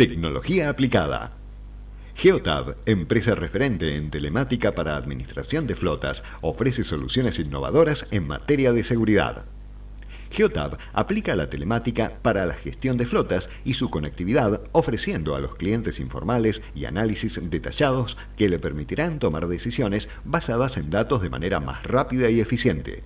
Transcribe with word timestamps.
Tecnología 0.00 0.70
aplicada. 0.70 1.32
Geotab, 2.14 2.76
empresa 2.86 3.34
referente 3.34 3.96
en 3.96 4.10
telemática 4.10 4.74
para 4.74 4.96
administración 4.96 5.66
de 5.66 5.74
flotas, 5.74 6.24
ofrece 6.40 6.84
soluciones 6.84 7.38
innovadoras 7.38 8.06
en 8.10 8.26
materia 8.26 8.72
de 8.72 8.82
seguridad. 8.82 9.44
Geotab 10.30 10.78
aplica 10.94 11.36
la 11.36 11.50
telemática 11.50 12.12
para 12.22 12.46
la 12.46 12.54
gestión 12.54 12.96
de 12.96 13.04
flotas 13.04 13.50
y 13.62 13.74
su 13.74 13.90
conectividad, 13.90 14.62
ofreciendo 14.72 15.34
a 15.34 15.38
los 15.38 15.56
clientes 15.56 16.00
informales 16.00 16.62
y 16.74 16.86
análisis 16.86 17.38
detallados 17.50 18.16
que 18.38 18.48
le 18.48 18.58
permitirán 18.58 19.18
tomar 19.18 19.48
decisiones 19.48 20.08
basadas 20.24 20.78
en 20.78 20.88
datos 20.88 21.20
de 21.20 21.28
manera 21.28 21.60
más 21.60 21.82
rápida 21.82 22.30
y 22.30 22.40
eficiente. 22.40 23.04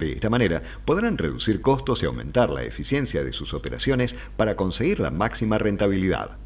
De 0.00 0.12
esta 0.12 0.30
manera 0.30 0.62
podrán 0.86 1.18
reducir 1.18 1.60
costos 1.60 2.02
y 2.02 2.06
aumentar 2.06 2.48
la 2.48 2.62
eficiencia 2.62 3.22
de 3.22 3.34
sus 3.34 3.52
operaciones 3.52 4.16
para 4.38 4.56
conseguir 4.56 4.98
la 4.98 5.10
máxima 5.10 5.58
rentabilidad. 5.58 6.38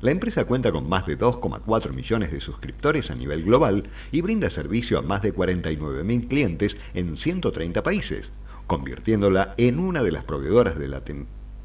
La 0.00 0.10
empresa 0.10 0.46
cuenta 0.46 0.72
con 0.72 0.88
más 0.88 1.06
de 1.06 1.16
2,4 1.16 1.92
millones 1.92 2.32
de 2.32 2.40
suscriptores 2.40 3.12
a 3.12 3.14
nivel 3.14 3.44
global 3.44 3.84
y 4.10 4.20
brinda 4.20 4.50
servicio 4.50 4.98
a 4.98 5.02
más 5.02 5.22
de 5.22 5.32
49.000 5.32 6.26
clientes 6.26 6.76
en 6.92 7.16
130 7.16 7.84
países, 7.84 8.32
convirtiéndola 8.66 9.54
en 9.58 9.78
una 9.78 10.02
de 10.02 10.10
las 10.10 10.24
proveedoras 10.24 10.76
de 10.76 10.88
la... 10.88 11.00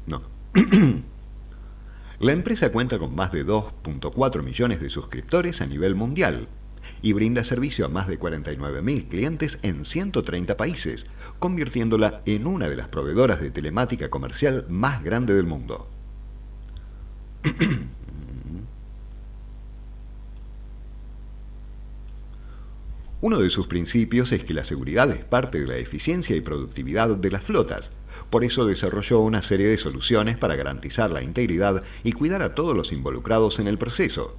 No. 0.06 0.22
la 2.20 2.32
empresa 2.32 2.70
cuenta 2.70 3.00
con 3.00 3.12
más 3.16 3.32
de 3.32 3.44
2.4 3.44 4.42
millones 4.44 4.80
de 4.80 4.88
suscriptores 4.88 5.60
a 5.60 5.66
nivel 5.66 5.96
mundial 5.96 6.46
y 7.04 7.12
brinda 7.12 7.44
servicio 7.44 7.84
a 7.84 7.90
más 7.90 8.08
de 8.08 8.18
49.000 8.18 9.08
clientes 9.08 9.58
en 9.60 9.84
130 9.84 10.56
países, 10.56 11.04
convirtiéndola 11.38 12.22
en 12.24 12.46
una 12.46 12.70
de 12.70 12.76
las 12.76 12.88
proveedoras 12.88 13.42
de 13.42 13.50
telemática 13.50 14.08
comercial 14.08 14.64
más 14.70 15.04
grande 15.04 15.34
del 15.34 15.44
mundo. 15.44 15.86
Uno 23.20 23.38
de 23.38 23.50
sus 23.50 23.66
principios 23.66 24.32
es 24.32 24.42
que 24.44 24.54
la 24.54 24.64
seguridad 24.64 25.10
es 25.10 25.26
parte 25.26 25.60
de 25.60 25.66
la 25.66 25.76
eficiencia 25.76 26.34
y 26.34 26.40
productividad 26.40 27.18
de 27.18 27.30
las 27.30 27.44
flotas. 27.44 27.92
Por 28.30 28.44
eso 28.44 28.64
desarrolló 28.64 29.20
una 29.20 29.42
serie 29.42 29.66
de 29.66 29.76
soluciones 29.76 30.38
para 30.38 30.56
garantizar 30.56 31.10
la 31.10 31.22
integridad 31.22 31.82
y 32.02 32.12
cuidar 32.12 32.40
a 32.40 32.54
todos 32.54 32.74
los 32.74 32.92
involucrados 32.92 33.58
en 33.58 33.68
el 33.68 33.76
proceso. 33.76 34.38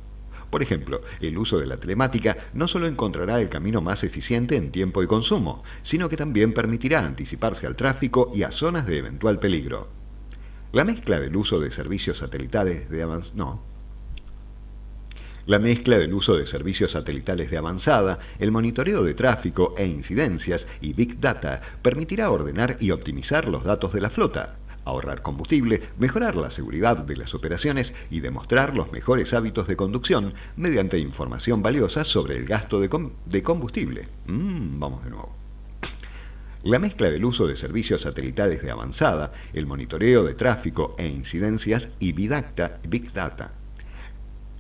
Por 0.56 0.64
ejemplo, 0.64 1.02
el 1.20 1.38
uso 1.38 1.60
de 1.60 1.66
la 1.66 1.82
telemática 1.82 2.38
no 2.54 2.70
solo 2.70 2.88
encontrará 2.88 3.42
el 3.42 3.50
camino 3.50 3.82
más 3.82 4.06
eficiente 4.06 4.56
en 4.56 4.72
tiempo 4.72 5.04
y 5.04 5.06
consumo, 5.06 5.66
sino 5.84 6.08
que 6.08 6.16
también 6.16 6.54
permitirá 6.54 7.06
anticiparse 7.06 7.68
al 7.68 7.76
tráfico 7.76 8.32
y 8.34 8.44
a 8.44 8.54
zonas 8.54 8.88
de 8.88 9.00
eventual 9.00 9.38
peligro. 9.38 9.90
La 10.72 10.86
mezcla 10.86 11.20
del 11.20 11.36
uso 11.36 11.60
de 11.60 11.72
servicios 11.72 12.20
satelitales 12.20 12.90
de 12.90 13.04
avanzada... 13.04 13.36
No. 13.36 13.64
La 15.46 15.60
mezcla 15.60 15.98
del 15.98 16.14
uso 16.14 16.38
de 16.38 16.46
servicios 16.46 16.92
satelitales 16.92 17.52
de 17.52 17.58
avanzada, 17.58 18.20
el 18.40 18.54
monitoreo 18.54 19.04
de 19.04 19.14
tráfico 19.14 19.76
e 19.78 19.86
incidencias 19.86 20.70
y 20.80 20.94
Big 20.94 21.20
Data 21.20 21.60
permitirá 21.82 22.32
ordenar 22.32 22.78
y 22.80 22.92
optimizar 22.92 23.50
los 23.50 23.66
datos 23.66 23.92
de 23.92 24.00
la 24.00 24.10
flota, 24.10 24.56
ahorrar 24.86 25.22
combustible, 25.22 25.82
mejorar 25.98 26.36
la 26.36 26.52
seguridad 26.52 26.98
de 26.98 27.18
las 27.18 27.34
operaciones 27.34 27.94
y 28.10 28.22
demostrar 28.22 28.76
los 28.76 28.92
mejores 28.92 29.34
hábitos 29.34 29.68
de 29.68 29.76
conducción 29.76 30.34
mediante 30.56 31.00
información 31.00 31.62
valiosa 31.62 32.04
sobre 32.04 32.38
el 32.38 32.46
gasto 32.46 32.80
de, 32.80 33.44
combustible. 33.44 34.08
Mm, 34.28 34.80
vamos 34.80 35.04
de 35.04 35.10
nuevo. 35.10 35.36
La 36.64 36.80
mezcla 36.80 37.12
del 37.12 37.26
uso 37.26 37.46
de 37.46 37.58
servicios 37.58 38.02
satelitales 38.02 38.64
de 38.64 38.72
avanzada, 38.72 39.34
el 39.54 39.68
monitoreo 39.68 40.24
de 40.24 40.34
tráfico 40.34 40.96
e 40.98 41.08
incidencias 41.08 41.90
y 42.00 42.14
Big 42.14 42.30
Data, 42.30 42.80
Big 42.88 43.14
Data. 43.14 43.54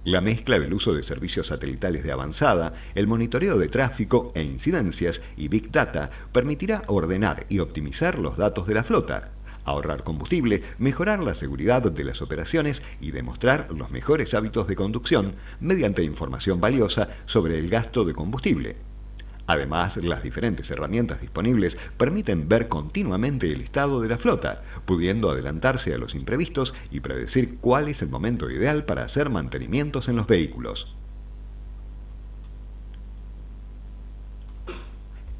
La 0.04 0.22
mezcla 0.22 0.60
del 0.60 0.72
uso 0.72 0.94
de 0.94 1.02
servicios 1.02 1.48
satelitales 1.48 2.04
de 2.04 2.12
avanzada, 2.12 2.76
el 2.94 3.08
monitoreo 3.08 3.58
de 3.58 3.70
tráfico 3.70 4.32
e 4.36 4.44
incidencias 4.44 5.24
y 5.36 5.48
Big 5.48 5.72
Data 5.72 6.12
permitirá 6.32 6.84
ordenar 6.86 7.48
y 7.50 7.58
optimizar 7.58 8.20
los 8.20 8.38
datos 8.38 8.68
de 8.68 8.76
la 8.76 8.84
flota, 8.84 9.32
ahorrar 9.66 10.04
combustible, 10.04 10.64
mejorar 10.78 11.22
la 11.22 11.36
seguridad 11.36 11.82
de 11.82 12.04
las 12.04 12.22
operaciones 12.22 12.82
y 13.02 13.12
demostrar 13.12 13.68
los 13.72 13.92
mejores 13.92 14.34
hábitos 14.34 14.68
de 14.68 14.76
conducción 14.76 15.36
mediante 15.60 16.04
información 16.04 16.62
valiosa 16.62 17.10
sobre 17.26 17.60
el 17.60 17.70
gasto 17.70 18.06
de 18.06 18.14
combustible. 18.14 18.78
Además, 19.48 19.98
las 19.98 20.24
diferentes 20.24 20.72
herramientas 20.72 21.22
disponibles 21.22 21.78
permiten 21.98 22.50
ver 22.50 22.68
continuamente 22.68 23.52
el 23.52 23.62
estado 23.62 24.02
de 24.02 24.10
la 24.10 24.18
flota, 24.18 24.64
pudiendo 24.86 25.30
adelantarse 25.30 25.94
a 25.94 25.98
los 25.98 26.16
imprevistos 26.16 26.74
y 26.90 27.02
predecir 27.02 27.58
cuál 27.58 27.88
es 27.88 28.02
el 28.02 28.10
momento 28.10 28.50
ideal 28.50 28.86
para 28.86 29.04
hacer 29.04 29.30
mantenimientos 29.30 30.08
en 30.08 30.16
los 30.16 30.26
vehículos. 30.26 30.96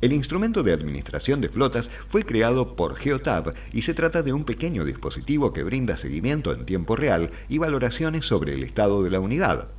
El 0.06 0.14
instrumento 0.14 0.62
de 0.62 0.72
administración 0.72 1.42
de 1.42 1.50
flotas 1.50 1.90
fue 2.10 2.24
creado 2.24 2.76
por 2.76 2.96
Geotab 2.96 3.56
y 3.74 3.82
se 3.82 3.96
trata 3.96 4.22
de 4.22 4.34
un 4.34 4.46
pequeño 4.46 4.86
dispositivo 4.86 5.52
que 5.52 5.64
brinda 5.64 5.98
seguimiento 5.98 6.54
en 6.54 6.68
tiempo 6.68 6.96
real 6.96 7.32
y 7.50 7.58
valoraciones 7.58 8.28
sobre 8.28 8.54
el 8.54 8.62
estado 8.62 9.02
de 9.02 9.10
la 9.10 9.20
unidad. 9.20 9.70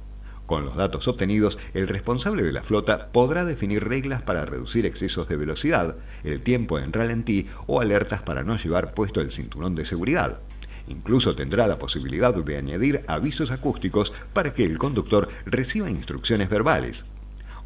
Con 0.47 0.65
los 0.65 0.75
datos 0.75 1.07
obtenidos, 1.07 1.61
el 1.75 1.87
responsable 1.87 2.43
de 2.43 2.51
la 2.51 2.65
flota 2.65 3.13
podrá 3.13 3.45
definir 3.45 3.85
reglas 3.85 4.21
para 4.21 4.45
reducir 4.45 4.85
excesos 4.85 5.29
de 5.29 5.37
velocidad, 5.37 5.95
el 6.25 6.43
tiempo 6.43 6.81
en 6.81 6.93
ralentí 6.93 7.47
o 7.69 7.81
alertas 7.81 8.21
para 8.23 8.43
no 8.43 8.57
llevar 8.57 8.95
puesto 8.95 9.21
el 9.21 9.31
cinturón 9.31 9.77
de 9.77 9.85
seguridad. 9.85 10.41
Incluso 10.89 11.37
tendrá 11.37 11.69
la 11.69 11.79
posibilidad 11.79 12.35
de 12.35 12.57
añadir 12.57 13.05
avisos 13.07 13.53
acústicos 13.53 14.13
para 14.33 14.53
que 14.53 14.65
el 14.65 14.77
conductor 14.77 15.29
reciba 15.45 15.89
instrucciones 15.89 16.49
verbales. 16.49 17.05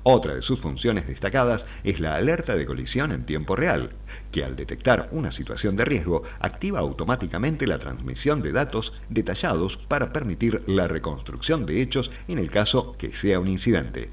Otra 0.03 0.35
de 0.35 0.41
sus 0.41 0.59
funciones 0.59 1.07
destacadas 1.07 1.67
es 1.85 2.01
la 2.01 2.15
alerta 2.15 2.57
de 2.57 2.65
colisión 2.65 3.13
en 3.13 3.27
tiempo 3.27 3.55
real, 3.55 3.91
que 4.33 4.43
al 4.45 4.57
detectar 4.57 5.11
una 5.13 5.31
situación 5.31 5.77
de 5.77 5.85
riesgo 5.85 6.23
activa 6.39 6.81
automáticamente 6.81 7.67
la 7.67 7.79
transmisión 7.79 8.41
de 8.41 8.53
datos 8.53 8.95
detallados 9.11 9.77
para 9.77 10.11
permitir 10.11 10.63
la 10.67 10.89
reconstrucción 10.89 11.67
de 11.67 11.83
hechos 11.83 12.11
en 12.29 12.39
el 12.39 12.51
caso 12.51 12.93
que 12.93 13.13
sea 13.13 13.41
un 13.41 13.49
incidente. 13.49 14.11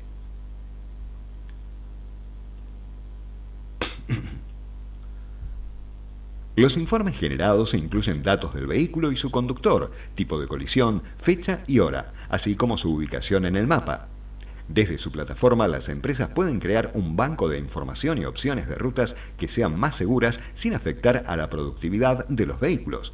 Los 6.58 6.76
informes 6.76 7.18
generados 7.18 7.74
incluyen 7.76 8.24
datos 8.24 8.54
del 8.54 8.68
vehículo 8.68 9.14
y 9.14 9.16
su 9.16 9.32
conductor, 9.32 9.94
tipo 10.16 10.38
de 10.38 10.50
colisión, 10.50 11.02
fecha 11.18 11.64
y 11.66 11.80
hora, 11.80 12.12
así 12.28 12.58
como 12.58 12.78
su 12.78 12.94
ubicación 12.94 13.46
en 13.46 13.56
el 13.56 13.68
mapa. 13.68 14.10
Desde 14.70 14.98
su 14.98 15.12
plataforma, 15.12 15.68
las 15.68 15.88
empresas 15.88 16.30
pueden 16.30 16.60
crear 16.60 16.92
un 16.94 17.16
banco 17.16 17.48
de 17.48 17.58
información 17.58 18.18
y 18.18 18.26
opciones 18.26 18.68
de 18.68 18.76
rutas 18.76 19.16
que 19.38 19.48
sean 19.48 19.80
más 19.80 19.96
seguras 19.96 20.42
sin 20.56 20.74
afectar 20.74 21.24
a 21.26 21.38
la 21.38 21.50
productividad 21.50 22.28
de 22.28 22.46
los 22.46 22.60
vehículos. 22.60 23.14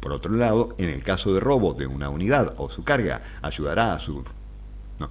Por 0.00 0.12
otro 0.12 0.32
lado, 0.32 0.74
en 0.78 0.88
el 0.88 1.04
caso 1.04 1.32
de 1.32 1.40
robo 1.40 1.74
de 1.74 1.86
una 1.86 2.08
unidad 2.08 2.54
o 2.56 2.68
su 2.68 2.82
carga, 2.82 3.22
ayudará 3.42 3.94
a 3.94 4.00
su... 4.00 4.24
No. 4.98 5.08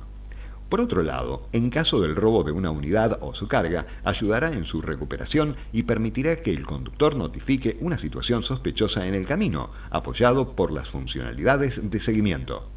Por 0.68 0.82
otro 0.82 1.04
lado, 1.04 1.48
en 1.54 1.70
caso 1.70 2.02
del 2.02 2.18
robo 2.18 2.44
de 2.44 2.52
una 2.52 2.70
unidad 2.70 3.20
o 3.22 3.34
su 3.34 3.48
carga, 3.48 3.88
ayudará 4.04 4.52
en 4.52 4.66
su 4.66 4.82
recuperación 4.82 5.56
y 5.72 5.84
permitirá 5.84 6.36
que 6.36 6.52
el 6.52 6.66
conductor 6.66 7.16
notifique 7.16 7.78
una 7.80 7.98
situación 7.98 8.44
sospechosa 8.44 9.08
en 9.08 9.14
el 9.14 9.26
camino, 9.26 9.72
apoyado 9.90 10.54
por 10.54 10.72
las 10.72 10.90
funcionalidades 10.90 11.90
de 11.90 12.00
seguimiento. 12.02 12.77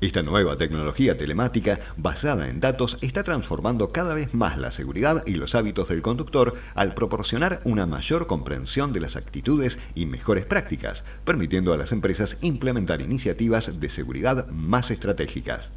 Esta 0.00 0.22
nueva 0.22 0.56
tecnología 0.56 1.18
telemática 1.18 1.80
basada 1.96 2.48
en 2.48 2.60
datos 2.60 2.98
está 3.00 3.24
transformando 3.24 3.90
cada 3.90 4.14
vez 4.14 4.32
más 4.32 4.56
la 4.56 4.70
seguridad 4.70 5.24
y 5.26 5.32
los 5.32 5.56
hábitos 5.56 5.88
del 5.88 6.02
conductor 6.02 6.54
al 6.76 6.94
proporcionar 6.94 7.60
una 7.64 7.84
mayor 7.84 8.28
comprensión 8.28 8.92
de 8.92 9.00
las 9.00 9.16
actitudes 9.16 9.80
y 9.96 10.06
mejores 10.06 10.44
prácticas, 10.44 11.04
permitiendo 11.24 11.72
a 11.72 11.76
las 11.76 11.90
empresas 11.90 12.36
implementar 12.42 13.00
iniciativas 13.00 13.80
de 13.80 13.88
seguridad 13.88 14.46
más 14.50 14.92
estratégicas. 14.92 15.72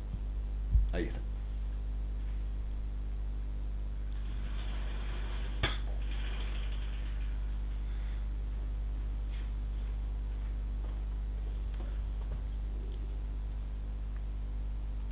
Ahí 0.94 1.06
está. 1.06 1.31